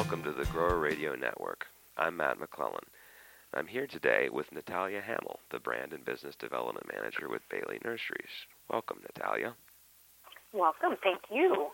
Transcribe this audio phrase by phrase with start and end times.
[0.00, 1.66] welcome to the Grower Radio Network.
[1.98, 2.86] I'm Matt McClellan.
[3.52, 8.32] I'm here today with Natalia Hamill, the Brand and Business Development Manager with Bailey Nurseries.
[8.70, 9.54] Welcome, Natalia.
[10.54, 10.96] Welcome.
[11.02, 11.66] Thank you.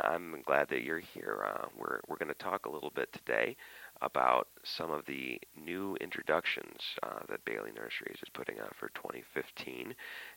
[0.00, 1.44] I'm glad that you're here.
[1.46, 3.54] Uh, we're we're going to talk a little bit today
[4.02, 9.94] about some of the new introductions uh, that Bailey Nurseries is putting out for 2015,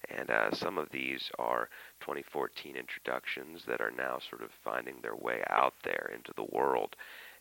[0.09, 1.69] and uh, some of these are
[2.01, 6.95] 2014 introductions that are now sort of finding their way out there into the world.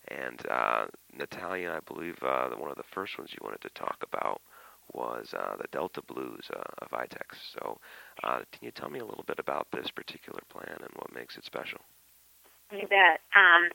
[0.08, 3.96] And uh, Natalia, I believe uh, one of the first ones you wanted to talk
[4.02, 4.40] about
[4.92, 7.36] was uh, the Delta Blues uh, of Vitex.
[7.54, 7.78] So,
[8.20, 11.44] can you tell me a little bit about this particular plan and what makes it
[11.44, 11.78] special?
[12.72, 13.20] You bet.
[13.36, 13.70] Um,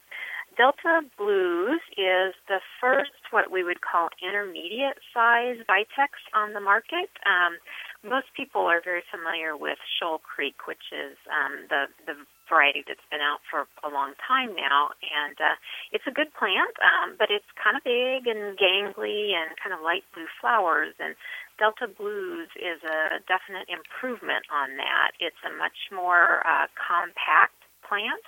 [0.57, 7.13] Delta Blues is the first what we would call intermediate size Vitex on the market.
[7.29, 7.62] Um,
[8.01, 12.17] most people are very familiar with Shoal Creek, which is um, the the
[12.49, 15.59] variety that's been out for a long time now, and uh,
[15.91, 19.84] it's a good plant, um, but it's kind of big and gangly and kind of
[19.84, 20.95] light blue flowers.
[20.98, 21.13] And
[21.60, 25.13] Delta Blues is a definite improvement on that.
[25.20, 28.26] It's a much more uh, compact plant.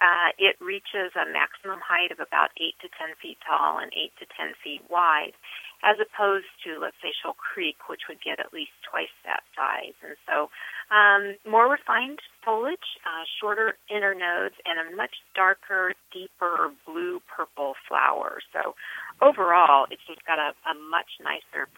[0.00, 4.12] Uh, it reaches a maximum height of about 8 to 10 feet tall and 8
[4.18, 5.36] to 10 feet wide,
[5.84, 9.96] as opposed to, let's say, Shoal Creek, which would get at least twice that size.
[10.00, 10.48] And so,
[10.88, 18.40] um, more refined foliage, uh, shorter internodes, and a much darker, deeper blue purple flower.
[18.56, 18.74] So,
[19.20, 21.68] overall, it's just got a, a much nicer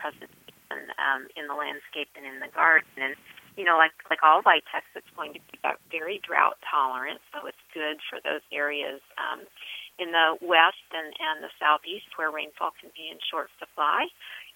[0.73, 2.89] presentation um, in the landscape and in the garden.
[2.97, 3.15] And
[3.57, 5.59] you know, like like all vitex, it's going to be
[5.91, 9.45] very drought tolerant, so it's good for those areas um,
[10.01, 14.09] in the west and, and the southeast where rainfall can be in short supply.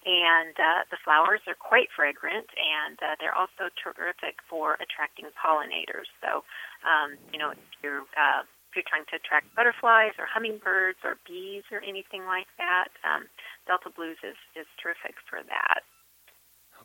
[0.07, 6.09] And uh, the flowers are quite fragrant, and uh, they're also terrific for attracting pollinators.
[6.23, 6.41] So,
[6.81, 11.21] um, you know, if you're uh, if you're trying to attract butterflies or hummingbirds or
[11.23, 13.29] bees or anything like that, um,
[13.63, 15.86] Delta Blues is, is terrific for that.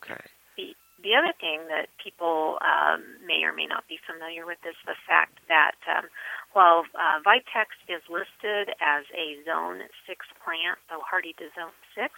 [0.03, 0.21] Okay.
[0.59, 4.77] The, the other thing that people um, may or may not be familiar with is
[4.87, 6.11] the fact that um,
[6.53, 12.13] while uh, Vitex is listed as a Zone 6 plant, so hardy to Zone 6,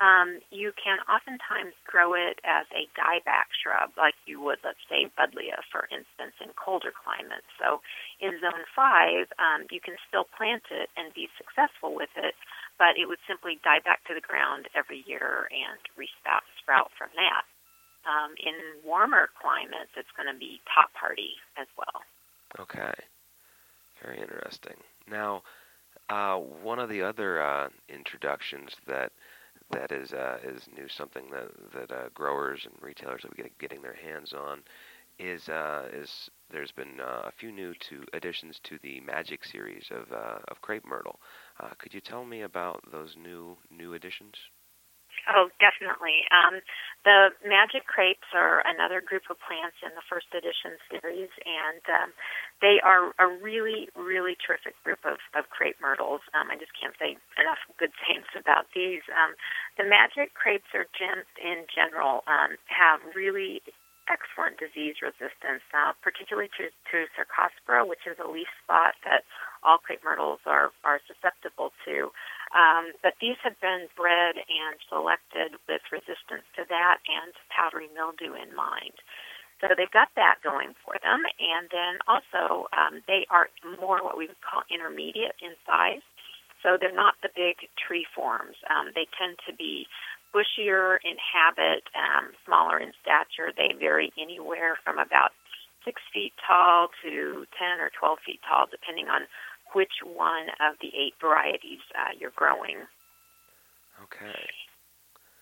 [0.00, 5.10] um, you can oftentimes grow it as a dieback shrub, like you would, let's say,
[5.18, 7.48] Buddleia, for instance, in colder climates.
[7.60, 7.84] So
[8.20, 12.34] in Zone 5, um, you can still plant it and be successful with it,
[12.80, 17.12] but it would simply die back to the ground every year and resprout sprout from
[17.14, 17.44] that
[18.06, 18.54] um, in
[18.84, 22.02] warmer climates, it's going to be top hardy as well.
[22.58, 22.92] Okay,
[24.02, 24.76] very interesting.
[25.08, 25.42] Now,
[26.08, 29.12] uh, one of the other uh, introductions that
[29.70, 33.94] that is uh, is new, something that that uh, growers and retailers are getting, their
[33.94, 34.60] hands on,
[35.18, 39.84] is uh, is there's been uh, a few new to additions to the Magic series
[39.90, 41.20] of of crepe myrtle.
[41.78, 44.34] Could you tell me about those new new additions?
[45.28, 46.24] Oh, definitely.
[46.32, 46.64] Um,
[47.04, 52.10] the Magic Crepes are another group of plants in the first edition series, and um,
[52.64, 56.24] they are a really, really terrific group of, of crepe myrtles.
[56.32, 59.04] Um, I just can't say enough good things about these.
[59.12, 59.36] Um,
[59.76, 63.60] the Magic Crepes or gens in general um, have really
[64.10, 69.22] excellent disease resistance, uh, particularly to, to Cercospora, which is a leaf spot that
[69.62, 72.10] all crepe myrtles are, are susceptible to.
[72.50, 78.34] Um, but these have been bred and selected with resistance to that and powdery mildew
[78.34, 78.98] in mind.
[79.62, 81.22] So they've got that going for them.
[81.38, 86.02] And then also, um, they are more what we would call intermediate in size.
[86.64, 88.56] So they're not the big tree forms.
[88.68, 89.86] Um, they tend to be
[90.34, 93.52] bushier in habit, um, smaller in stature.
[93.56, 95.32] They vary anywhere from about
[95.84, 99.22] six feet tall to 10 or 12 feet tall, depending on
[99.72, 102.78] which one of the eight varieties uh, you're growing.
[104.02, 104.48] Okay.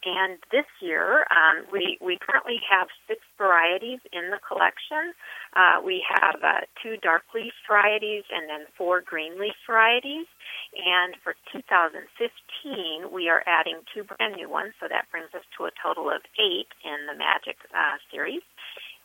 [0.08, 5.12] And this year, um, we, we currently have six varieties in the collection.
[5.52, 10.24] Uh, we have uh, two dark leaf varieties and then four green leaf varieties.
[10.72, 15.68] And for 2015, we are adding two brand new ones, so that brings us to
[15.68, 18.44] a total of eight in the Magic uh, series.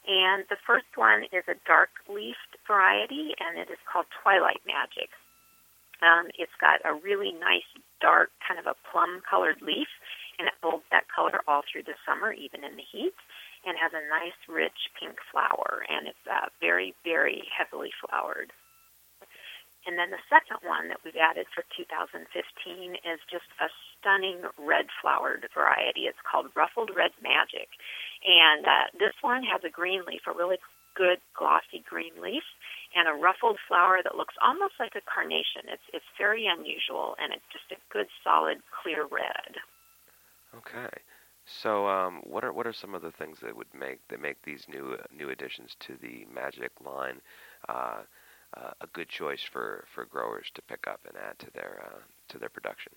[0.07, 5.11] And the first one is a dark leafed variety, and it is called Twilight Magic.
[6.03, 7.67] Um, it's got a really nice,
[7.99, 9.87] dark, kind of a plum colored leaf,
[10.43, 13.15] and it holds that color all through the summer, even in the heat,
[13.63, 18.51] and has a nice, rich pink flower, and it's uh, very, very heavily flowered.
[19.87, 22.27] And then the second one that we've added for 2015
[23.07, 26.11] is just a stunning red flowered variety.
[26.11, 27.71] It's called Ruffled Red Magic.
[28.27, 30.59] And uh, this one has a green leaf, a really
[30.95, 32.43] good glossy green leaf
[32.95, 35.65] and a ruffled flower that looks almost like a carnation.
[35.65, 39.57] It's it's very unusual and it's just a good solid clear red.
[40.57, 40.89] Okay.
[41.45, 44.41] So, um, what are what are some of the things that would make that make
[44.43, 47.19] these new uh, new additions to the Magic line
[47.67, 48.03] uh,
[48.55, 51.99] uh, a good choice for, for growers to pick up and add to their uh,
[52.29, 52.93] to their production?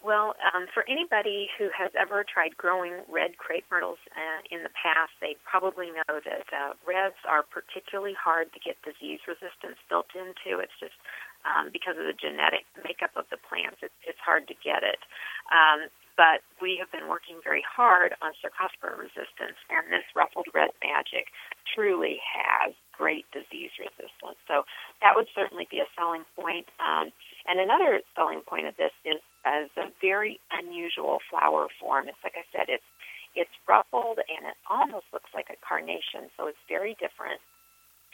[0.00, 4.72] Well, um, for anybody who has ever tried growing red crepe myrtles uh, in the
[4.72, 10.08] past, they probably know that uh, reds are particularly hard to get disease resistance built
[10.16, 10.56] into.
[10.56, 10.96] It's just
[11.44, 15.04] um, because of the genetic makeup of the plants, it's, it's hard to get it.
[15.52, 20.68] Um, but we have been working very hard on Cercospora resistance, and this ruffled red
[20.84, 21.32] magic
[21.64, 24.36] truly has great disease resistance.
[24.44, 24.68] So
[25.00, 26.68] that would certainly be a selling point.
[26.76, 27.08] Um,
[27.48, 29.16] and another selling point of this is
[29.48, 32.04] as a very unusual flower form.
[32.12, 32.84] It's like I said, it's
[33.32, 37.40] it's ruffled and it almost looks like a carnation, so it's very different.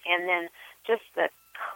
[0.07, 0.47] And then
[0.87, 1.27] just the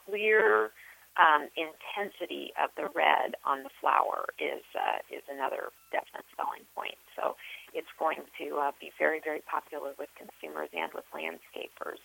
[0.07, 0.71] clear
[1.21, 6.97] um, intensity of the red on the flower is uh, is another definite selling point.
[7.15, 7.37] So
[7.75, 12.01] it's going to uh, be very very popular with consumers and with landscapers.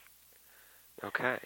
[1.03, 1.39] Okay.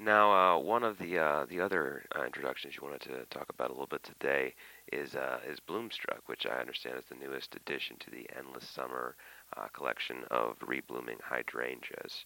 [0.00, 3.70] Now, uh, one of the uh, the other uh, introductions you wanted to talk about
[3.70, 4.54] a little bit today
[4.92, 9.16] is uh, is Bloomstruck, which I understand is the newest addition to the Endless Summer
[9.56, 12.24] uh, collection of reblooming hydrangeas.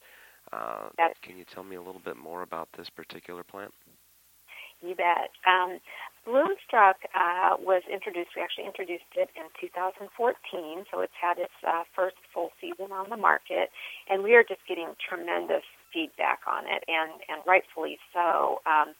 [0.52, 0.90] Uh,
[1.22, 3.72] can you tell me a little bit more about this particular plant?
[4.82, 5.30] You bet.
[5.46, 5.78] Um,
[6.26, 10.06] Bloomstruck uh, was introduced, we actually introduced it in 2014,
[10.90, 13.70] so it's had its uh, first full season on the market,
[14.08, 18.62] and we are just getting tremendous feedback on it, and, and rightfully so.
[18.66, 18.94] Um,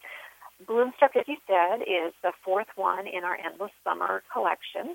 [0.67, 4.94] Bloomstruck, as you said, is the fourth one in our Endless Summer collection.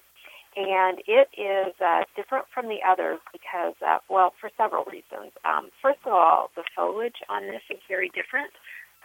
[0.58, 5.30] And it is uh, different from the others because, uh, well, for several reasons.
[5.46, 8.50] Um, first of all, the foliage on this is very different.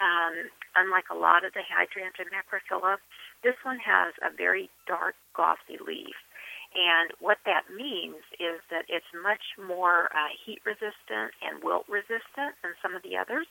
[0.01, 2.97] Um, unlike a lot of the hydrangea macrophylla,
[3.43, 6.17] this one has a very dark, glossy leaf.
[6.73, 12.57] And what that means is that it's much more uh, heat resistant and wilt resistant
[12.65, 13.45] than some of the others.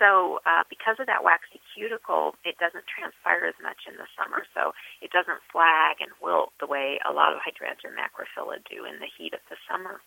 [0.00, 4.48] So uh, because of that waxy cuticle, it doesn't transpire as much in the summer.
[4.56, 4.72] So
[5.04, 9.12] it doesn't flag and wilt the way a lot of hydrangea macrophylla do in the
[9.12, 10.00] heat of the summer.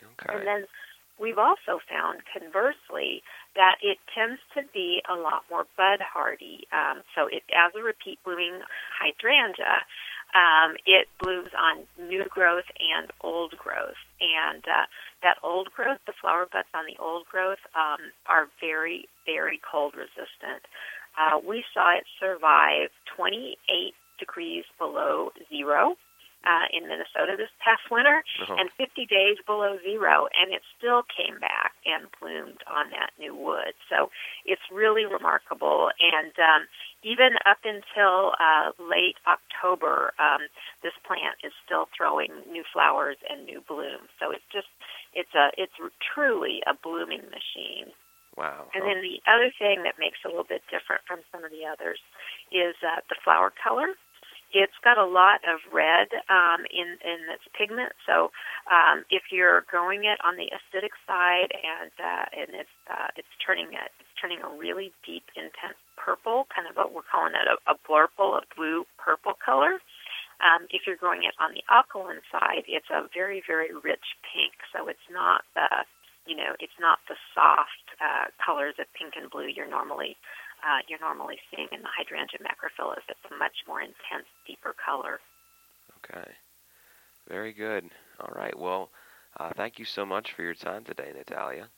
[0.00, 0.32] Okay.
[0.32, 0.62] And then
[1.18, 3.22] we've also found, conversely,
[3.54, 6.66] that it tends to be a lot more bud hardy.
[6.72, 8.60] Um, so it, as a repeat blooming
[8.98, 9.84] hydrangea,
[10.34, 14.00] um, it blooms on new growth and old growth.
[14.20, 14.86] And uh,
[15.22, 19.94] that old growth, the flower buds on the old growth, um, are very, very cold
[19.94, 20.64] resistant.
[21.18, 25.96] Uh, we saw it survive 28 degrees below zero
[26.44, 28.56] uh, in Minnesota this past winter, uh-huh.
[28.58, 33.34] and 50 days below zero, and it still came back and bloomed on that new
[33.34, 33.74] wood.
[33.88, 34.10] So
[34.46, 35.90] it's really remarkable.
[36.00, 36.66] And um,
[37.02, 40.46] even up until uh, late October, um,
[40.82, 44.10] this plant is still throwing new flowers and new blooms.
[44.20, 44.70] So it's just
[45.14, 47.90] it's a it's truly a blooming machine.
[48.36, 48.64] Wow.
[48.72, 51.52] And then the other thing that makes it a little bit different from some of
[51.52, 52.00] the others
[52.48, 53.92] is uh, the flower color.
[54.52, 57.92] It's got a lot of red um, in in its pigment.
[58.06, 58.30] So
[58.68, 63.32] um, if you're growing it on the acidic side and uh, and it's uh, it's
[63.44, 67.48] turning it it's turning a really deep, intense purple, kind of what we're calling it
[67.48, 69.80] a, a blurple, a blue purple color.
[70.42, 74.52] Um, if you're growing it on the alkaline side, it's a very very rich pink.
[74.72, 75.88] So it's not the
[76.26, 80.16] you know it's not the soft uh, colors of pink and blue you're normally
[80.62, 83.02] uh, you're normally seeing in the hydrangea macrophyllus.
[83.08, 85.20] It's a much more intense, deeper color.
[85.98, 86.30] Okay.
[87.28, 87.90] Very good.
[88.20, 88.56] All right.
[88.58, 88.90] Well,
[89.38, 91.68] uh, thank you so much for your time today, Natalia.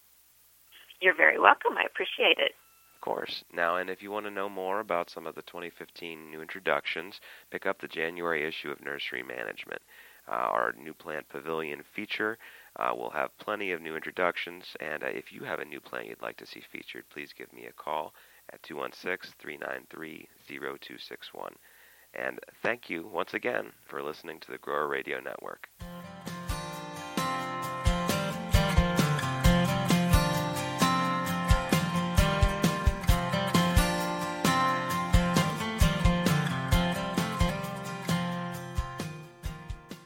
[1.01, 1.77] You're very welcome.
[1.77, 2.53] I appreciate it.
[2.95, 3.45] Of course.
[3.53, 7.21] Now, and if you want to know more about some of the 2015 new introductions,
[7.51, 9.83] pick up the January issue of Nursery Management.
[10.27, 12.39] Uh, our new plant pavilion feature
[12.77, 16.09] uh, will have plenty of new introductions, and uh, if you have a new plant
[16.09, 18.15] you'd like to see featured, please give me a call
[18.53, 21.55] at 216 393 0261.
[22.15, 25.69] And thank you once again for listening to the Grower Radio Network.